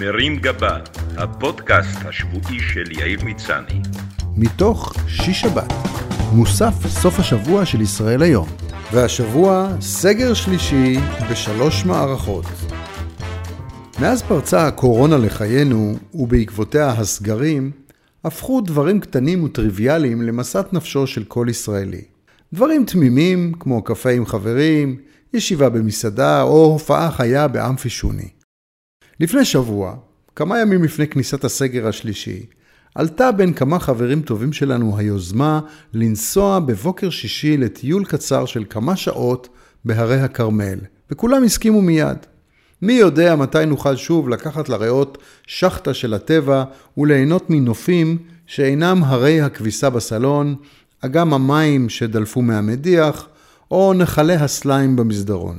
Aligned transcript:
מרים 0.00 0.36
גבה, 0.36 0.78
הפודקאסט 1.16 1.98
השבועי 2.04 2.60
של 2.60 2.92
יאיר 2.92 3.24
מצני. 3.24 3.80
מתוך 4.36 4.94
שיש 5.08 5.40
שבת, 5.40 5.72
מוסף 6.32 6.74
סוף 6.86 7.18
השבוע 7.18 7.66
של 7.66 7.80
ישראל 7.80 8.22
היום. 8.22 8.48
והשבוע, 8.92 9.68
סגר 9.80 10.34
שלישי 10.34 10.96
בשלוש 11.30 11.84
מערכות. 11.84 12.44
מאז 14.00 14.22
פרצה 14.22 14.66
הקורונה 14.66 15.16
לחיינו, 15.18 15.96
ובעקבותיה 16.14 16.88
הסגרים, 16.88 17.70
הפכו 18.24 18.60
דברים 18.60 19.00
קטנים 19.00 19.44
וטריוויאליים 19.44 20.22
למשאת 20.22 20.72
נפשו 20.72 21.06
של 21.06 21.24
כל 21.24 21.46
ישראלי. 21.50 22.02
דברים 22.52 22.84
תמימים, 22.84 23.52
כמו 23.60 23.82
קפה 23.82 24.10
עם 24.10 24.26
חברים, 24.26 24.96
ישיבה 25.34 25.68
במסעדה 25.68 26.42
או 26.42 26.64
הופעה 26.64 27.10
חיה 27.10 27.48
באמפי 27.48 27.88
שוני. 27.90 28.35
לפני 29.20 29.44
שבוע, 29.44 29.96
כמה 30.36 30.60
ימים 30.60 30.84
לפני 30.84 31.08
כניסת 31.08 31.44
הסגר 31.44 31.88
השלישי, 31.88 32.46
עלתה 32.94 33.32
בין 33.32 33.52
כמה 33.52 33.78
חברים 33.78 34.22
טובים 34.22 34.52
שלנו 34.52 34.98
היוזמה 34.98 35.60
לנסוע 35.92 36.58
בבוקר 36.58 37.10
שישי 37.10 37.56
לטיול 37.56 38.04
קצר 38.04 38.46
של 38.46 38.64
כמה 38.70 38.96
שעות 38.96 39.48
בהרי 39.84 40.20
הכרמל, 40.20 40.78
וכולם 41.10 41.44
הסכימו 41.44 41.82
מיד. 41.82 42.16
מי 42.82 42.92
יודע 42.92 43.36
מתי 43.36 43.66
נוכל 43.66 43.96
שוב 43.96 44.28
לקחת 44.28 44.68
לריאות 44.68 45.18
שחטה 45.46 45.94
של 45.94 46.14
הטבע 46.14 46.64
וליהנות 46.96 47.50
מנופים 47.50 48.18
שאינם 48.46 49.04
הרי 49.04 49.40
הכביסה 49.40 49.90
בסלון, 49.90 50.54
אגם 51.00 51.34
המים 51.34 51.88
שדלפו 51.88 52.42
מהמדיח, 52.42 53.28
או 53.70 53.94
נחלי 53.94 54.34
הסליים 54.34 54.96
במסדרון. 54.96 55.58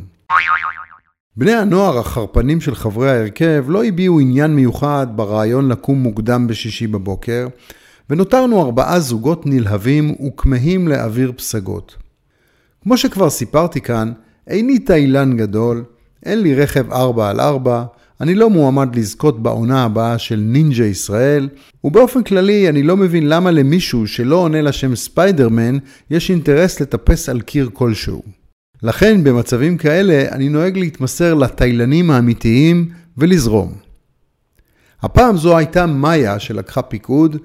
בני 1.39 1.53
הנוער 1.53 1.97
החרפנים 1.97 2.61
של 2.61 2.75
חברי 2.75 3.09
ההרכב 3.09 3.65
לא 3.67 3.83
הביעו 3.83 4.19
עניין 4.19 4.55
מיוחד 4.55 5.07
ברעיון 5.15 5.69
לקום 5.69 6.03
מוקדם 6.03 6.47
בשישי 6.47 6.87
בבוקר, 6.87 7.47
ונותרנו 8.09 8.61
ארבעה 8.61 8.99
זוגות 8.99 9.45
נלהבים 9.45 10.16
וכמהים 10.27 10.88
לאוויר 10.88 11.31
פסגות. 11.35 11.95
כמו 12.83 12.97
שכבר 12.97 13.29
סיפרתי 13.29 13.81
כאן, 13.81 14.11
איני 14.47 14.79
תאילן 14.79 15.38
גדול, 15.38 15.83
אין 16.25 16.41
לי 16.41 16.55
רכב 16.55 16.91
4 16.91 17.29
על 17.29 17.39
4, 17.39 17.83
אני 18.22 18.35
לא 18.35 18.49
מועמד 18.49 18.95
לזכות 18.95 19.44
בעונה 19.44 19.83
הבאה 19.83 20.17
של 20.17 20.39
נינג'ה 20.39 20.85
ישראל, 20.85 21.49
ובאופן 21.83 22.23
כללי 22.23 22.69
אני 22.69 22.83
לא 22.83 22.97
מבין 22.97 23.29
למה 23.29 23.51
למישהו 23.51 24.07
שלא 24.07 24.35
עונה 24.35 24.61
לשם 24.61 24.95
ספיידרמן, 24.95 25.77
יש 26.11 26.29
אינטרס 26.29 26.79
לטפס 26.79 27.29
על 27.29 27.41
קיר 27.41 27.69
כלשהו. 27.73 28.47
לכן 28.83 29.23
במצבים 29.23 29.78
כאלה 29.78 30.25
אני 30.31 30.50
נוהג 30.50 30.78
להתמסר 30.78 31.33
לתיילנים 31.33 32.11
האמיתיים 32.11 32.89
ולזרום. 33.17 33.73
הפעם 35.02 35.38
זו 35.38 35.58
הייתה 35.58 35.86
מאיה 35.86 36.39
שלקחה 36.39 36.81
פיקוד, 36.81 37.38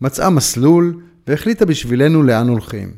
מצאה 0.00 0.30
מסלול 0.30 1.00
והחליטה 1.26 1.64
בשבילנו 1.64 2.22
לאן 2.22 2.48
הולכים. 2.48 2.90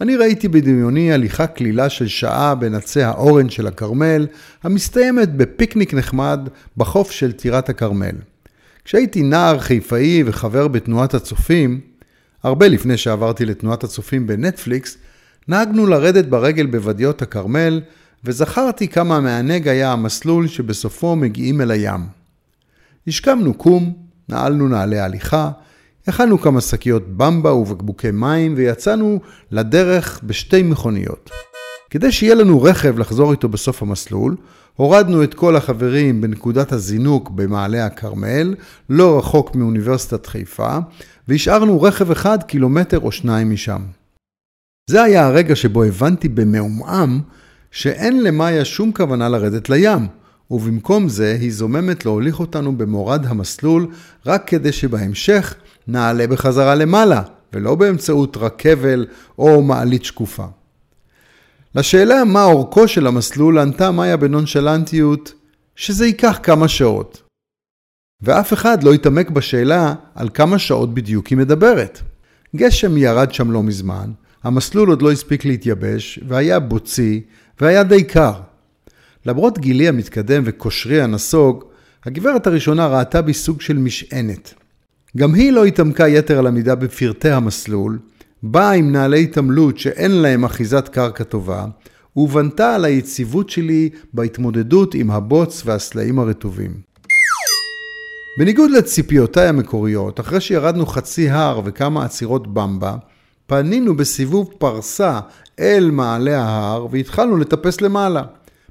אני 0.00 0.16
ראיתי 0.16 0.48
בדמיוני 0.48 1.12
הליכה 1.12 1.46
כלילה 1.46 1.88
של 1.88 2.08
שעה 2.08 2.54
בין 2.54 2.74
עצי 2.74 3.02
האורן 3.02 3.50
של 3.50 3.66
הכרמל, 3.66 4.26
המסתיימת 4.62 5.34
בפיקניק 5.34 5.94
נחמד 5.94 6.48
בחוף 6.76 7.10
של 7.10 7.32
טירת 7.32 7.68
הכרמל. 7.68 8.14
כשהייתי 8.84 9.22
נער 9.22 9.58
חיפאי 9.58 10.22
וחבר 10.26 10.68
בתנועת 10.68 11.14
הצופים, 11.14 11.80
הרבה 12.42 12.68
לפני 12.68 12.96
שעברתי 12.96 13.44
לתנועת 13.44 13.84
הצופים 13.84 14.26
בנטפליקס, 14.26 14.98
נהגנו 15.48 15.86
לרדת 15.86 16.26
ברגל 16.26 16.66
בוודיות 16.66 17.22
הכרמל, 17.22 17.80
וזכרתי 18.24 18.88
כמה 18.88 19.20
מענג 19.20 19.68
היה 19.68 19.92
המסלול 19.92 20.48
שבסופו 20.48 21.16
מגיעים 21.16 21.60
אל 21.60 21.70
הים. 21.70 22.00
השכמנו 23.06 23.54
קום, 23.54 23.92
נעלנו 24.28 24.68
נעלי 24.68 25.00
הליכה, 25.00 25.50
הכנו 26.06 26.38
כמה 26.38 26.60
שקיות 26.60 27.08
במבה 27.08 27.52
ובקבוקי 27.52 28.10
מים 28.10 28.54
ויצאנו 28.56 29.20
לדרך 29.50 30.20
בשתי 30.24 30.62
מכוניות. 30.62 31.30
כדי 31.90 32.12
שיהיה 32.12 32.34
לנו 32.34 32.62
רכב 32.62 32.98
לחזור 32.98 33.32
איתו 33.32 33.48
בסוף 33.48 33.82
המסלול, 33.82 34.36
הורדנו 34.76 35.22
את 35.22 35.34
כל 35.34 35.56
החברים 35.56 36.20
בנקודת 36.20 36.72
הזינוק 36.72 37.30
במעלה 37.30 37.86
הכרמל, 37.86 38.54
לא 38.90 39.18
רחוק 39.18 39.54
מאוניברסיטת 39.54 40.26
חיפה, 40.26 40.78
והשארנו 41.28 41.82
רכב 41.82 42.10
אחד 42.10 42.42
קילומטר 42.42 42.98
או 42.98 43.12
שניים 43.12 43.50
משם. 43.50 43.82
זה 44.90 45.02
היה 45.02 45.26
הרגע 45.26 45.56
שבו 45.56 45.82
הבנתי 45.82 46.28
במעומעם 46.28 47.20
שאין 47.70 48.22
למאיה 48.22 48.64
שום 48.64 48.92
כוונה 48.92 49.28
לרדת 49.28 49.70
לים, 49.70 50.06
ובמקום 50.50 51.08
זה 51.08 51.36
היא 51.40 51.52
זוממת 51.52 52.04
להוליך 52.04 52.40
אותנו 52.40 52.76
במורד 52.76 53.26
המסלול 53.26 53.86
רק 54.26 54.48
כדי 54.48 54.72
שבהמשך 54.72 55.54
נעלה 55.86 56.26
בחזרה 56.26 56.74
למעלה, 56.74 57.22
ולא 57.52 57.74
באמצעות 57.74 58.36
רכבל 58.36 59.06
או 59.38 59.62
מעלית 59.62 60.04
שקופה. 60.04 60.46
לשאלה 61.74 62.24
מה 62.24 62.44
אורכו 62.44 62.88
של 62.88 63.06
המסלול 63.06 63.58
ענתה 63.58 63.90
מאיה 63.90 64.16
בנונשלנטיות 64.16 65.32
שזה 65.76 66.06
ייקח 66.06 66.38
כמה 66.42 66.68
שעות. 66.68 67.22
ואף 68.22 68.52
אחד 68.52 68.82
לא 68.82 68.92
התעמק 68.92 69.30
בשאלה 69.30 69.94
על 70.14 70.28
כמה 70.34 70.58
שעות 70.58 70.94
בדיוק 70.94 71.26
היא 71.26 71.38
מדברת. 71.38 72.00
גשם 72.56 72.96
ירד 72.96 73.34
שם 73.34 73.50
לא 73.50 73.62
מזמן, 73.62 74.10
המסלול 74.42 74.88
עוד 74.88 75.02
לא 75.02 75.12
הספיק 75.12 75.44
להתייבש, 75.44 76.20
והיה 76.28 76.58
בוצי, 76.60 77.22
והיה 77.60 77.82
די 77.82 78.04
קר. 78.04 78.32
למרות 79.26 79.58
גילי 79.58 79.88
המתקדם 79.88 80.42
וכושרי 80.46 81.02
הנסוג, 81.02 81.64
הגברת 82.04 82.46
הראשונה 82.46 82.86
ראתה 82.86 83.22
בי 83.22 83.34
סוג 83.34 83.60
של 83.60 83.78
משענת. 83.78 84.54
גם 85.16 85.34
היא 85.34 85.52
לא 85.52 85.64
התעמקה 85.64 86.08
יתר 86.08 86.38
על 86.38 86.46
המידה 86.46 86.74
בפרטי 86.74 87.30
המסלול, 87.30 87.98
באה 88.42 88.72
עם 88.72 88.92
נעלי 88.92 89.22
התעמלות 89.22 89.78
שאין 89.78 90.10
להם 90.10 90.44
אחיזת 90.44 90.88
קרקע 90.88 91.24
טובה, 91.24 91.66
ובנתה 92.16 92.74
על 92.74 92.84
היציבות 92.84 93.50
שלי 93.50 93.90
בהתמודדות 94.12 94.94
עם 94.94 95.10
הבוץ 95.10 95.62
והסלעים 95.64 96.18
הרטובים. 96.18 96.72
בניגוד 98.38 98.70
לציפיותיי 98.70 99.48
המקוריות, 99.48 100.20
אחרי 100.20 100.40
שירדנו 100.40 100.86
חצי 100.86 101.30
הר 101.30 101.60
וכמה 101.64 102.04
עצירות 102.04 102.54
במבה, 102.54 102.96
פנינו 103.46 103.96
בסיבוב 103.96 104.50
פרסה 104.58 105.20
אל 105.60 105.90
מעלה 105.92 106.42
ההר 106.42 106.86
והתחלנו 106.90 107.36
לטפס 107.36 107.80
למעלה, 107.80 108.22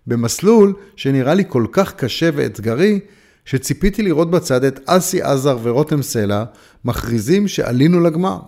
במסלול 0.08 0.74
שנראה 0.96 1.34
לי 1.34 1.44
כל 1.48 1.66
כך 1.72 1.94
קשה 1.94 2.30
ואתגרי, 2.36 3.00
שציפיתי 3.46 4.02
לראות 4.02 4.32
בצד 4.32 4.64
את 4.64 4.80
אסי 4.86 5.22
עזר 5.22 5.58
ורותם 5.64 6.02
סלע 6.02 6.44
מכריזים 6.86 7.48
שעלינו 7.48 8.00
לגמר. 8.00 8.40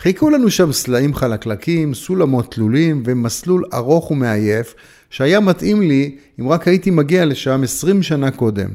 חיכו 0.00 0.30
לנו 0.30 0.50
שם 0.50 0.72
סלעים 0.72 1.14
חלקלקים, 1.14 1.94
סולמות 1.94 2.54
תלולים 2.54 3.02
ומסלול 3.06 3.64
ארוך 3.74 4.10
ומעייף, 4.10 4.74
שהיה 5.10 5.40
מתאים 5.40 5.82
לי 5.82 6.16
אם 6.40 6.48
רק 6.48 6.68
הייתי 6.68 6.90
מגיע 6.90 7.24
לשם 7.24 7.60
20 7.64 8.02
שנה 8.02 8.30
קודם. 8.30 8.68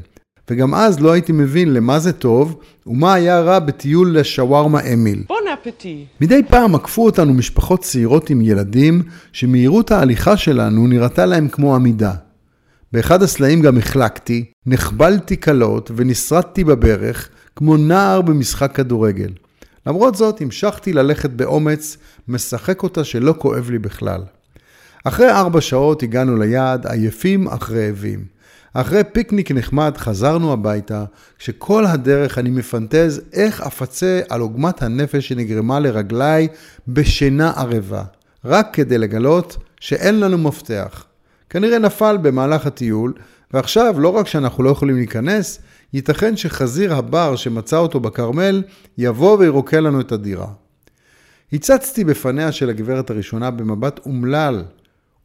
וגם 0.49 0.75
אז 0.75 0.99
לא 0.99 1.11
הייתי 1.11 1.31
מבין 1.31 1.73
למה 1.73 1.99
זה 1.99 2.13
טוב, 2.13 2.59
ומה 2.87 3.13
היה 3.13 3.39
רע 3.39 3.59
בטיול 3.59 4.17
לשווארמה 4.17 4.81
אמיל. 4.93 5.23
אפטי. 5.23 5.44
מדי 6.21 6.41
פעם 6.49 6.75
עקפו 6.75 7.05
אותנו 7.05 7.33
משפחות 7.33 7.81
צעירות 7.81 8.29
עם 8.29 8.41
ילדים, 8.41 9.03
שמהירות 9.31 9.91
ההליכה 9.91 10.37
שלנו 10.37 10.87
נראתה 10.87 11.25
להם 11.25 11.47
כמו 11.47 11.75
עמידה. 11.75 12.13
באחד 12.91 13.23
הסלעים 13.23 13.61
גם 13.61 13.77
החלקתי, 13.77 14.45
נחבלתי 14.65 15.35
קלות 15.35 15.91
ונשרדתי 15.95 16.63
בברך, 16.63 17.29
כמו 17.55 17.77
נער 17.77 18.21
במשחק 18.21 18.71
כדורגל. 18.75 19.29
למרות 19.87 20.15
זאת, 20.15 20.41
המשכתי 20.41 20.93
ללכת 20.93 21.29
באומץ, 21.29 21.97
משחק 22.27 22.83
אותה 22.83 23.03
שלא 23.03 23.35
כואב 23.37 23.69
לי 23.69 23.79
בכלל. 23.79 24.21
אחרי 25.03 25.29
ארבע 25.29 25.61
שעות 25.61 26.03
הגענו 26.03 26.37
ליעד, 26.37 26.87
עייפים 26.87 27.47
אך 27.47 27.71
רעבים. 27.71 28.34
אחרי 28.77 29.03
פיקניק 29.11 29.51
נחמד 29.51 29.97
חזרנו 29.97 30.53
הביתה, 30.53 31.03
כשכל 31.39 31.85
הדרך 31.85 32.37
אני 32.37 32.49
מפנטז 32.49 33.21
איך 33.33 33.61
אפצה 33.61 34.21
על 34.29 34.41
עוגמת 34.41 34.83
הנפש 34.83 35.27
שנגרמה 35.27 35.79
לרגליי 35.79 36.47
בשינה 36.87 37.51
ערבה, 37.55 38.03
רק 38.45 38.69
כדי 38.73 38.97
לגלות 38.97 39.57
שאין 39.79 40.19
לנו 40.19 40.37
מפתח. 40.37 41.05
כנראה 41.49 41.79
נפל 41.79 42.17
במהלך 42.17 42.65
הטיול, 42.65 43.13
ועכשיו 43.53 43.99
לא 43.99 44.09
רק 44.09 44.27
שאנחנו 44.27 44.63
לא 44.63 44.69
יכולים 44.69 44.95
להיכנס, 44.95 45.59
ייתכן 45.93 46.37
שחזיר 46.37 46.95
הבר 46.95 47.35
שמצא 47.35 47.77
אותו 47.77 47.99
בכרמל 47.99 48.63
יבוא 48.97 49.37
וירוקה 49.37 49.79
לנו 49.79 50.01
את 50.01 50.11
הדירה. 50.11 50.47
הצצתי 51.53 52.03
בפניה 52.03 52.51
של 52.51 52.69
הגברת 52.69 53.09
הראשונה 53.09 53.51
במבט 53.51 53.99
אומלל, 54.05 54.63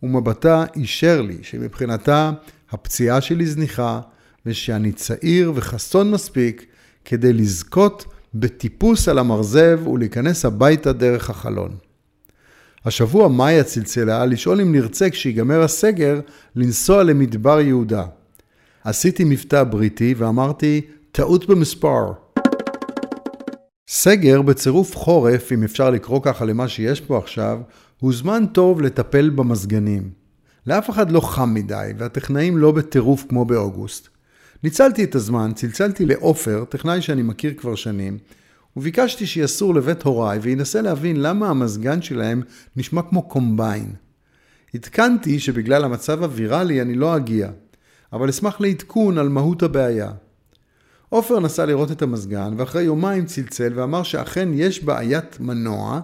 ומבטה 0.02 0.64
אישר 0.76 1.22
לי 1.22 1.38
שמבחינתה 1.42 2.32
הפציעה 2.72 3.20
שלי 3.20 3.46
זניחה, 3.46 4.00
ושאני 4.46 4.92
צעיר 4.92 5.52
וחסון 5.54 6.10
מספיק 6.10 6.66
כדי 7.04 7.32
לזכות 7.32 8.04
בטיפוס 8.34 9.08
על 9.08 9.18
המרזב 9.18 9.80
ולהיכנס 9.86 10.44
הביתה 10.44 10.92
דרך 10.92 11.30
החלון. 11.30 11.76
השבוע 12.84 13.28
מאיה 13.28 13.64
צלצלה 13.64 14.26
לשאול 14.26 14.60
אם 14.60 14.72
נרצה 14.72 15.10
כשיגמר 15.10 15.62
הסגר 15.62 16.20
לנסוע 16.56 17.02
למדבר 17.02 17.60
יהודה. 17.60 18.04
עשיתי 18.84 19.24
מבטא 19.24 19.64
בריטי 19.64 20.14
ואמרתי, 20.18 20.80
טעות 21.12 21.46
במספר. 21.46 22.12
סגר 23.88 24.42
בצירוף 24.42 24.96
חורף, 24.96 25.52
אם 25.52 25.64
אפשר 25.64 25.90
לקרוא 25.90 26.20
ככה 26.22 26.44
למה 26.44 26.68
שיש 26.68 27.00
פה 27.00 27.18
עכשיו, 27.18 27.58
הוא 28.00 28.12
זמן 28.12 28.44
טוב 28.52 28.82
לטפל 28.82 29.30
במזגנים. 29.30 30.19
לאף 30.66 30.90
אחד 30.90 31.10
לא 31.10 31.20
חם 31.20 31.54
מדי, 31.54 31.90
והטכנאים 31.98 32.58
לא 32.58 32.72
בטירוף 32.72 33.24
כמו 33.28 33.44
באוגוסט. 33.44 34.08
ניצלתי 34.64 35.04
את 35.04 35.14
הזמן, 35.14 35.52
צלצלתי 35.54 36.06
לעופר, 36.06 36.64
טכנאי 36.68 37.02
שאני 37.02 37.22
מכיר 37.22 37.54
כבר 37.56 37.74
שנים, 37.74 38.18
וביקשתי 38.76 39.26
שיסור 39.26 39.74
לבית 39.74 40.02
הוריי 40.02 40.38
וינסה 40.38 40.80
להבין 40.80 41.22
למה 41.22 41.48
המזגן 41.48 42.02
שלהם 42.02 42.42
נשמע 42.76 43.02
כמו 43.02 43.22
קומביין. 43.22 43.92
עדכנתי 44.74 45.38
שבגלל 45.38 45.84
המצב 45.84 46.22
הוויראלי 46.22 46.82
אני 46.82 46.94
לא 46.94 47.16
אגיע, 47.16 47.50
אבל 48.12 48.28
אשמח 48.28 48.60
לעדכון 48.60 49.18
על 49.18 49.28
מהות 49.28 49.62
הבעיה. 49.62 50.10
עופר 51.08 51.40
נסע 51.40 51.66
לראות 51.66 51.90
את 51.90 52.02
המזגן, 52.02 52.54
ואחרי 52.56 52.82
יומיים 52.82 53.26
צלצל 53.26 53.72
ואמר 53.74 54.02
שאכן 54.02 54.48
יש 54.52 54.84
בעיית 54.84 55.40
מנוע 55.40 56.00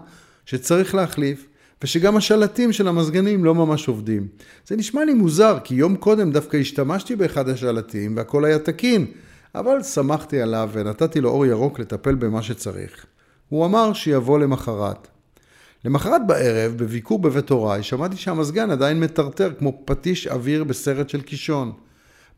שצריך 0.47 0.95
להחליף, 0.95 1.47
ושגם 1.85 2.17
השלטים 2.17 2.73
של 2.73 2.89
המזגנים 2.89 3.45
לא 3.45 3.55
ממש 3.55 3.89
עובדים. 3.89 4.27
זה 4.67 4.77
נשמע 4.77 5.05
לי 5.05 5.15
מוזר, 5.15 5.59
כי 5.65 5.75
יום 5.75 5.97
קודם 5.97 6.33
דווקא 6.33 6.57
השתמשתי 6.57 7.17
באחד 7.17 7.49
השלטים 7.49 8.17
והכל 8.17 8.45
היה 8.45 8.59
תקין, 8.59 9.07
אבל 9.55 9.83
שמחתי 9.83 10.41
עליו 10.41 10.71
ונתתי 10.73 11.21
לו 11.21 11.31
אור 11.31 11.47
ירוק 11.47 11.79
לטפל 11.79 12.15
במה 12.15 12.43
שצריך. 12.43 13.07
הוא 13.49 13.67
אמר 13.67 13.93
שיבוא 13.93 14.39
למחרת. 14.39 15.09
למחרת 15.85 16.27
בערב, 16.27 16.73
בביקור 16.77 17.19
בבית 17.19 17.51
הוריי, 17.51 17.83
שמעתי 17.83 18.17
שהמזגן 18.17 18.71
עדיין 18.71 19.01
מטרטר 19.01 19.53
כמו 19.59 19.83
פטיש 19.85 20.27
אוויר 20.27 20.65
בסרט 20.65 21.09
של 21.09 21.21
קישון. 21.21 21.73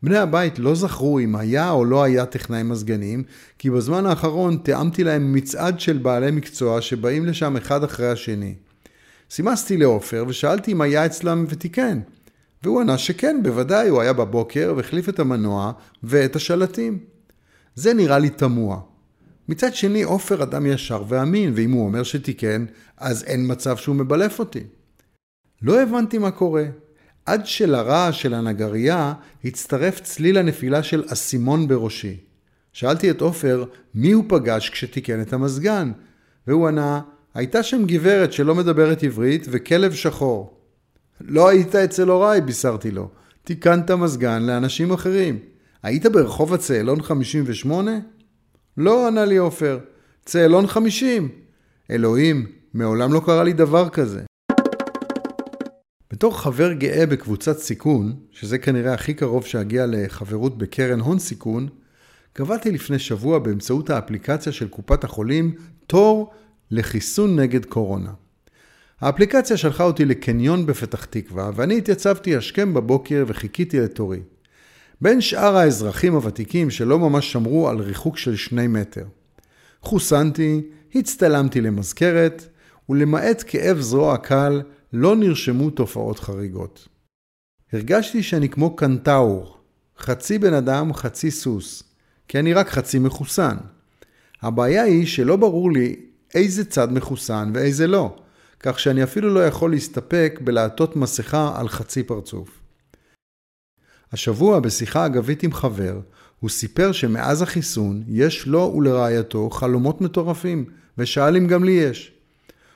בני 0.03 0.17
הבית 0.17 0.59
לא 0.59 0.75
זכרו 0.75 1.19
אם 1.19 1.35
היה 1.35 1.71
או 1.71 1.85
לא 1.85 2.03
היה 2.03 2.25
טכנאי 2.25 2.63
מזגנים, 2.63 3.23
כי 3.57 3.69
בזמן 3.69 4.05
האחרון 4.05 4.57
תיאמתי 4.63 5.03
להם 5.03 5.33
מצעד 5.33 5.79
של 5.79 5.97
בעלי 5.97 6.31
מקצוע 6.31 6.81
שבאים 6.81 7.25
לשם 7.25 7.57
אחד 7.57 7.83
אחרי 7.83 8.09
השני. 8.09 8.53
סימסתי 9.29 9.77
לעופר 9.77 10.25
ושאלתי 10.27 10.71
אם 10.71 10.81
היה 10.81 11.05
אצלם 11.05 11.45
ותיקן. 11.49 11.99
והוא 12.63 12.81
ענה 12.81 12.97
שכן, 12.97 13.39
בוודאי, 13.43 13.89
הוא 13.89 14.01
היה 14.01 14.13
בבוקר 14.13 14.73
והחליף 14.77 15.09
את 15.09 15.19
המנוע 15.19 15.71
ואת 16.03 16.35
השלטים. 16.35 16.99
זה 17.75 17.93
נראה 17.93 18.19
לי 18.19 18.29
תמוה. 18.29 18.79
מצד 19.49 19.75
שני, 19.75 20.03
עופר 20.03 20.43
אדם 20.43 20.65
ישר 20.65 21.03
ואמין, 21.07 21.53
ואם 21.55 21.71
הוא 21.71 21.85
אומר 21.85 22.03
שתיקן, 22.03 22.65
אז 22.97 23.23
אין 23.23 23.51
מצב 23.51 23.77
שהוא 23.77 23.95
מבלף 23.95 24.39
אותי. 24.39 24.63
לא 25.61 25.81
הבנתי 25.81 26.17
מה 26.17 26.31
קורה. 26.31 26.65
עד 27.25 27.45
שלרעש 27.45 28.21
של 28.21 28.33
הנגרייה 28.33 29.13
הצטרף 29.45 29.99
צליל 29.99 30.37
הנפילה 30.37 30.83
של 30.83 31.03
אסימון 31.07 31.67
בראשי. 31.67 32.17
שאלתי 32.73 33.11
את 33.11 33.21
עופר 33.21 33.65
מי 33.95 34.11
הוא 34.11 34.23
פגש 34.27 34.69
כשתיקן 34.69 35.21
את 35.21 35.33
המזגן, 35.33 35.91
והוא 36.47 36.67
ענה, 36.67 37.01
הייתה 37.39 37.63
שם 37.63 37.85
גברת 37.85 38.33
שלא 38.33 38.55
מדברת 38.55 39.03
עברית 39.03 39.45
וכלב 39.49 39.93
שחור. 39.93 40.57
לא 41.21 41.49
היית 41.49 41.75
אצל 41.75 42.09
הוריי, 42.09 42.41
בישרתי 42.41 42.91
לו. 42.91 43.09
תיקנת 43.43 43.91
מזגן 43.91 44.43
לאנשים 44.43 44.91
אחרים. 44.91 45.39
היית 45.83 46.05
ברחוב 46.05 46.53
הצאלון 46.53 47.01
58? 47.01 47.91
לא, 48.77 49.07
ענה 49.07 49.25
לי 49.25 49.37
עופר. 49.37 49.79
צאלון 50.25 50.67
50. 50.67 51.29
אלוהים, 51.91 52.45
מעולם 52.73 53.13
לא 53.13 53.21
קרה 53.25 53.43
לי 53.43 53.53
דבר 53.53 53.89
כזה. 53.89 54.21
בתור 56.11 56.41
חבר 56.41 56.73
גאה 56.73 57.05
בקבוצת 57.05 57.57
סיכון, 57.57 58.15
שזה 58.31 58.57
כנראה 58.57 58.93
הכי 58.93 59.13
קרוב 59.13 59.45
שאגיע 59.45 59.85
לחברות 59.87 60.57
בקרן 60.57 60.99
הון 60.99 61.19
סיכון, 61.19 61.67
קבעתי 62.33 62.71
לפני 62.71 62.99
שבוע 62.99 63.39
באמצעות 63.39 63.89
האפליקציה 63.89 64.51
של 64.51 64.67
קופת 64.67 65.03
החולים 65.03 65.55
תור 65.87 66.31
לחיסון 66.71 67.39
נגד 67.39 67.65
קורונה. 67.65 68.11
האפליקציה 69.01 69.57
שלחה 69.57 69.83
אותי 69.83 70.05
לקניון 70.05 70.65
בפתח 70.65 71.05
תקווה, 71.05 71.51
ואני 71.55 71.77
התייצבתי 71.77 72.35
השכם 72.35 72.73
בבוקר 72.73 73.23
וחיכיתי 73.27 73.79
לתורי. 73.79 74.19
בין 75.01 75.21
שאר 75.21 75.57
האזרחים 75.57 76.13
הוותיקים 76.13 76.69
שלא 76.69 76.99
ממש 76.99 77.31
שמרו 77.31 77.69
על 77.69 77.79
ריחוק 77.79 78.17
של 78.17 78.35
שני 78.35 78.67
מטר. 78.67 79.05
חוסנתי, 79.81 80.61
הצטלמתי 80.95 81.61
למזכרת, 81.61 82.45
ולמעט 82.89 83.43
כאב 83.47 83.79
זרוע 83.79 84.17
קל, 84.17 84.61
לא 84.93 85.15
נרשמו 85.15 85.69
תופעות 85.69 86.19
חריגות. 86.19 86.87
הרגשתי 87.73 88.23
שאני 88.23 88.49
כמו 88.49 88.75
קנטאור, 88.75 89.57
חצי 89.97 90.37
בן 90.37 90.53
אדם, 90.53 90.93
חצי 90.93 91.31
סוס, 91.31 91.83
כי 92.27 92.39
אני 92.39 92.53
רק 92.53 92.69
חצי 92.69 92.99
מחוסן. 92.99 93.57
הבעיה 94.41 94.83
היא 94.83 95.07
שלא 95.07 95.35
ברור 95.35 95.71
לי 95.71 95.95
איזה 96.35 96.65
צד 96.65 96.93
מחוסן 96.93 97.51
ואיזה 97.53 97.87
לא, 97.87 98.15
כך 98.59 98.79
שאני 98.79 99.03
אפילו 99.03 99.33
לא 99.33 99.47
יכול 99.47 99.71
להסתפק 99.71 100.39
בלעטות 100.43 100.95
מסכה 100.95 101.53
על 101.55 101.69
חצי 101.69 102.03
פרצוף. 102.03 102.49
השבוע 104.11 104.59
בשיחה 104.59 105.05
אגבית 105.05 105.43
עם 105.43 105.53
חבר, 105.53 105.99
הוא 106.39 106.49
סיפר 106.49 106.91
שמאז 106.91 107.41
החיסון 107.41 108.03
יש 108.07 108.47
לו 108.47 108.73
ולרעייתו 108.77 109.49
חלומות 109.49 110.01
מטורפים, 110.01 110.65
ושאל 110.97 111.37
אם 111.37 111.47
גם 111.47 111.63
לי 111.63 111.71
יש. 111.71 112.11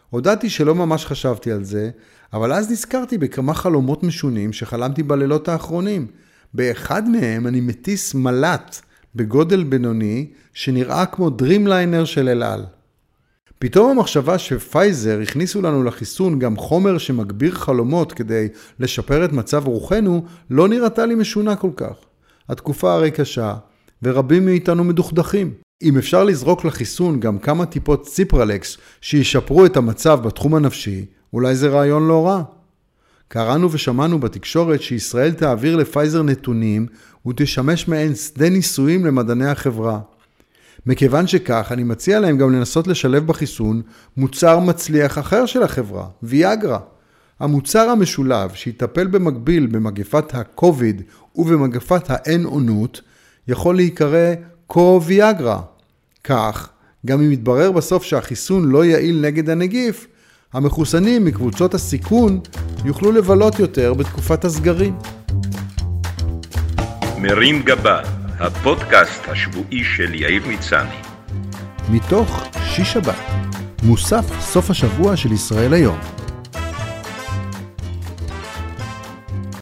הודיתי 0.10 0.50
שלא 0.50 0.76
ממש 0.76 1.06
חשבתי 1.06 1.52
על 1.52 1.64
זה, 1.64 1.90
אבל 2.34 2.54
אז 2.54 2.72
נזכרתי 2.72 3.18
בכמה 3.18 3.54
חלומות 3.54 4.04
משונים 4.04 4.54
שחלמתי 4.54 5.04
בלילות 5.04 5.48
האחרונים. 5.50 6.08
באחד 6.54 7.10
מהם 7.10 7.48
אני 7.48 7.62
מטיס 7.62 8.14
מל"ט 8.14 8.76
בגודל 9.16 9.64
בינוני, 9.64 10.32
שנראה 10.54 11.06
כמו 11.06 11.30
דרימליינר 11.30 12.06
של 12.06 12.30
אל 12.30 12.44
על. 12.44 12.66
פתאום 13.60 13.92
המחשבה 13.92 14.38
שפייזר 14.38 15.20
הכניסו 15.22 15.62
לנו 15.62 15.84
לחיסון 15.84 16.40
גם 16.40 16.58
חומר 16.58 16.98
שמגביר 16.98 17.52
חלומות 17.52 18.12
כדי 18.12 18.48
לשפר 18.80 19.26
את 19.26 19.32
מצב 19.32 19.68
רוחנו, 19.68 20.26
לא 20.50 20.68
נראתה 20.68 21.06
לי 21.06 21.16
משונה 21.16 21.56
כל 21.56 21.72
כך. 21.76 21.96
התקופה 22.50 22.94
הרי 22.94 23.12
קשה, 23.12 23.56
ורבים 24.04 24.46
מאיתנו 24.46 24.84
מדוכדכים. 24.84 25.54
אם 25.84 25.98
אפשר 25.98 26.24
לזרוק 26.24 26.66
לחיסון 26.66 27.20
גם 27.20 27.40
כמה 27.40 27.66
טיפות 27.66 28.06
ציפרלקס 28.06 28.78
שישפרו 29.02 29.66
את 29.66 29.78
המצב 29.78 30.20
בתחום 30.24 30.56
הנפשי, 30.56 31.06
אולי 31.34 31.56
זה 31.56 31.70
רעיון 31.70 32.08
לא 32.08 32.28
רע. 32.28 32.44
קראנו 33.28 33.72
ושמענו 33.72 34.20
בתקשורת 34.20 34.82
שישראל 34.82 35.32
תעביר 35.32 35.76
לפייזר 35.76 36.24
נתונים 36.24 36.88
ותשמש 37.28 37.88
מעין 37.88 38.16
שדה 38.16 38.50
ניסויים 38.50 39.06
למדעני 39.06 39.48
החברה. 39.48 40.00
מכיוון 40.86 41.28
שכך, 41.28 41.68
אני 41.72 41.84
מציע 41.84 42.20
להם 42.20 42.38
גם 42.38 42.52
לנסות 42.52 42.88
לשלב 42.88 43.28
בחיסון 43.28 43.82
מוצר 44.18 44.60
מצליח 44.60 45.20
אחר 45.20 45.46
של 45.46 45.64
החברה, 45.64 46.06
ויאגרה. 46.24 46.80
המוצר 47.40 47.90
המשולב 47.90 48.52
שיטפל 48.54 49.08
במקביל 49.08 49.66
במגפת 49.66 50.36
ה-COVID 50.36 51.02
ובמגפת 51.36 52.10
האין-אונות, 52.10 53.02
יכול 53.48 53.76
להיקרא 53.76 54.34
קו-ויאגרה. 54.68 55.62
כך, 56.24 56.70
גם 57.06 57.22
אם 57.22 57.32
יתברר 57.32 57.72
בסוף 57.72 58.04
שהחיסון 58.04 58.70
לא 58.70 58.86
יעיל 58.86 59.22
נגד 59.22 59.50
הנגיף, 59.50 60.08
המחוסנים 60.54 61.26
מקבוצות 61.26 61.74
הסיכון 61.74 62.40
יוכלו 62.86 63.12
לבלות 63.12 63.60
יותר 63.60 63.94
בתקופת 63.94 64.46
הסגרים. 64.46 64.96
מרים 67.18 67.62
גבה, 67.64 68.02
הפודקאסט 68.44 69.28
השבועי 69.28 69.84
של 69.84 70.14
יאיר 70.14 70.44
מצני. 70.48 70.96
מתוך 71.90 72.50
שיש 72.66 72.94
שבת, 72.94 73.16
מוסף 73.84 74.40
סוף 74.40 74.70
השבוע 74.70 75.18
של 75.18 75.32
ישראל 75.32 75.74
היום. 75.74 76.00